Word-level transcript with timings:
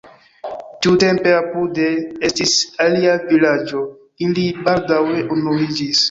Tiutempe 0.85 1.33
apude 1.41 1.83
estis 2.29 2.53
alia 2.85 3.11
vilaĝo, 3.33 3.81
ili 4.29 4.47
baldaŭe 4.69 5.21
unuiĝis. 5.37 5.93